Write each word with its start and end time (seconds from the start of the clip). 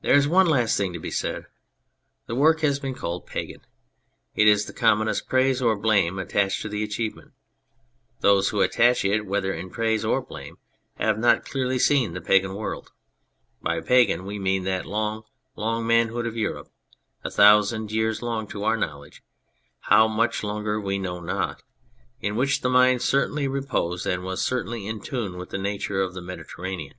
There 0.00 0.14
is 0.14 0.26
one 0.26 0.46
last 0.46 0.78
thing 0.78 0.94
to 0.94 0.98
be 0.98 1.10
said: 1.10 1.44
the 2.26 2.34
work 2.34 2.60
has 2.62 2.80
been 2.80 2.94
called 2.94 3.26
pagan. 3.26 3.60
It 4.34 4.48
is 4.48 4.64
the 4.64 4.72
commonest 4.72 5.28
praise 5.28 5.60
or 5.60 5.76
blame 5.76 6.18
attached 6.18 6.62
to 6.62 6.70
the 6.70 6.82
achievement. 6.82 7.32
Those 8.20 8.48
who 8.48 8.62
attach 8.62 9.04
it, 9.04 9.26
whether 9.26 9.52
in 9.52 9.68
praise 9.68 10.06
or 10.06 10.22
blame, 10.24 10.56
have 10.94 11.18
not 11.18 11.44
clearly 11.44 11.78
seen 11.78 12.14
the 12.14 12.22
pagan 12.22 12.54
world. 12.54 12.92
By 13.60 13.82
pagan 13.82 14.24
we 14.24 14.38
mean 14.38 14.64
that 14.64 14.86
long, 14.86 15.24
long 15.54 15.86
manhood 15.86 16.24
of 16.26 16.34
Europe 16.34 16.70
(a 17.22 17.30
thousand 17.30 17.92
years 17.92 18.22
long 18.22 18.46
to 18.46 18.64
our 18.64 18.78
knowledge 18.78 19.22
how 19.80 20.08
much 20.08 20.42
longer 20.42 20.80
we 20.80 20.98
know 20.98 21.20
not) 21.20 21.62
in 22.22 22.36
which 22.36 22.62
the 22.62 22.70
mind 22.70 23.02
certainly 23.02 23.46
reposed 23.46 24.06
and 24.06 24.24
was 24.24 24.40
certainly 24.40 24.86
in 24.86 25.02
tune 25.02 25.36
with 25.36 25.50
the 25.50 25.58
nature 25.58 26.00
of 26.00 26.14
the 26.14 26.22
Mediter 26.22 26.56
ranean. 26.62 26.94